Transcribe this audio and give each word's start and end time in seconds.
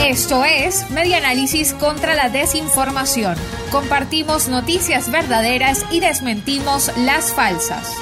Esto 0.00 0.44
es 0.44 0.90
Media 0.90 1.18
Análisis 1.18 1.74
contra 1.74 2.14
la 2.14 2.28
Desinformación. 2.28 3.36
Compartimos 3.70 4.48
noticias 4.48 5.10
verdaderas 5.10 5.84
y 5.90 6.00
desmentimos 6.00 6.90
las 6.98 7.32
falsas. 7.32 7.94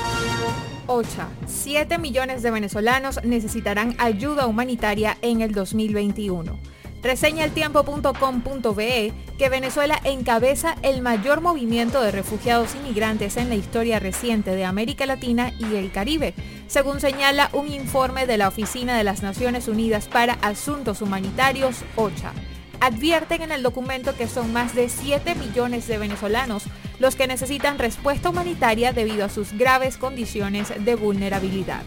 OCHA. 0.86 1.28
7 1.46 1.98
millones 1.98 2.42
de 2.42 2.50
venezolanos 2.50 3.22
necesitarán 3.24 3.94
ayuda 3.98 4.46
humanitaria 4.46 5.16
en 5.22 5.40
el 5.40 5.52
2021. 5.52 6.58
Reseña 7.02 7.44
eltiempo.com.be 7.44 9.12
que 9.36 9.48
Venezuela 9.48 10.00
encabeza 10.04 10.76
el 10.82 11.02
mayor 11.02 11.40
movimiento 11.40 12.00
de 12.00 12.12
refugiados 12.12 12.76
inmigrantes 12.76 13.36
en 13.36 13.48
la 13.48 13.56
historia 13.56 13.98
reciente 13.98 14.54
de 14.54 14.64
América 14.64 15.04
Latina 15.04 15.52
y 15.58 15.74
el 15.74 15.90
Caribe, 15.90 16.32
según 16.68 17.00
señala 17.00 17.50
un 17.52 17.66
informe 17.66 18.26
de 18.26 18.38
la 18.38 18.46
Oficina 18.46 18.96
de 18.96 19.02
las 19.02 19.22
Naciones 19.24 19.66
Unidas 19.66 20.06
para 20.06 20.34
Asuntos 20.34 21.02
Humanitarios, 21.02 21.84
OCHA. 21.96 22.32
Advierten 22.78 23.42
en 23.42 23.50
el 23.50 23.64
documento 23.64 24.14
que 24.16 24.28
son 24.28 24.52
más 24.52 24.74
de 24.76 24.88
7 24.88 25.34
millones 25.34 25.88
de 25.88 25.98
venezolanos 25.98 26.64
los 27.00 27.16
que 27.16 27.26
necesitan 27.26 27.80
respuesta 27.80 28.30
humanitaria 28.30 28.92
debido 28.92 29.24
a 29.24 29.28
sus 29.28 29.52
graves 29.52 29.96
condiciones 29.96 30.72
de 30.84 30.94
vulnerabilidad. 30.94 31.82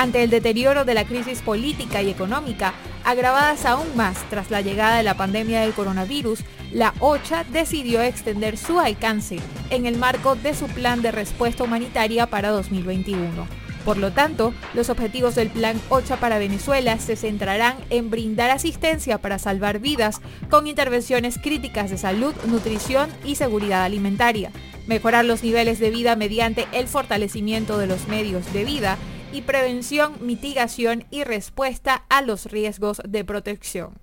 Ante 0.00 0.22
el 0.22 0.30
deterioro 0.30 0.86
de 0.86 0.94
la 0.94 1.04
crisis 1.04 1.42
política 1.42 2.00
y 2.00 2.08
económica, 2.08 2.72
agravadas 3.04 3.66
aún 3.66 3.94
más 3.96 4.16
tras 4.30 4.50
la 4.50 4.62
llegada 4.62 4.96
de 4.96 5.02
la 5.02 5.12
pandemia 5.12 5.60
del 5.60 5.74
coronavirus, 5.74 6.40
la 6.72 6.94
OCHA 7.00 7.44
decidió 7.44 8.00
extender 8.00 8.56
su 8.56 8.80
alcance 8.80 9.40
en 9.68 9.84
el 9.84 9.98
marco 9.98 10.36
de 10.36 10.54
su 10.54 10.68
plan 10.68 11.02
de 11.02 11.12
respuesta 11.12 11.64
humanitaria 11.64 12.28
para 12.28 12.48
2021. 12.48 13.46
Por 13.84 13.98
lo 13.98 14.10
tanto, 14.10 14.54
los 14.72 14.88
objetivos 14.88 15.34
del 15.34 15.50
Plan 15.50 15.78
OCHA 15.90 16.16
para 16.16 16.38
Venezuela 16.38 16.98
se 16.98 17.14
centrarán 17.14 17.76
en 17.90 18.08
brindar 18.08 18.48
asistencia 18.48 19.18
para 19.18 19.38
salvar 19.38 19.80
vidas 19.80 20.22
con 20.48 20.66
intervenciones 20.66 21.36
críticas 21.36 21.90
de 21.90 21.98
salud, 21.98 22.32
nutrición 22.46 23.10
y 23.22 23.34
seguridad 23.34 23.84
alimentaria, 23.84 24.50
mejorar 24.86 25.26
los 25.26 25.42
niveles 25.42 25.78
de 25.78 25.90
vida 25.90 26.16
mediante 26.16 26.66
el 26.72 26.88
fortalecimiento 26.88 27.76
de 27.76 27.86
los 27.86 28.08
medios 28.08 28.50
de 28.54 28.64
vida 28.64 28.96
y 29.32 29.42
prevención, 29.42 30.14
mitigación 30.20 31.04
y 31.10 31.24
respuesta 31.24 32.04
a 32.08 32.22
los 32.22 32.46
riesgos 32.46 33.00
de 33.06 33.24
protección. 33.24 34.00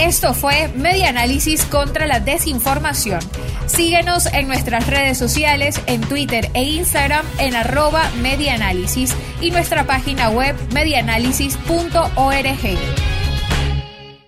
Esto 0.00 0.32
fue 0.32 0.68
Media 0.68 1.10
Análisis 1.10 1.66
contra 1.66 2.06
la 2.06 2.20
Desinformación. 2.20 3.20
Síguenos 3.66 4.24
en 4.32 4.48
nuestras 4.48 4.86
redes 4.86 5.18
sociales, 5.18 5.78
en 5.86 6.00
Twitter 6.00 6.48
e 6.54 6.62
Instagram 6.62 7.26
en 7.38 7.54
arroba 7.54 8.10
medianálisis 8.22 9.14
y 9.42 9.50
nuestra 9.50 9.84
página 9.84 10.30
web 10.30 10.56
medianálisis.org. 10.72 13.09